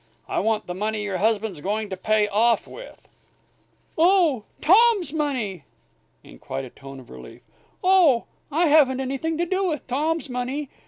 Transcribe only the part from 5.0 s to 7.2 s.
money!" in quite a tone of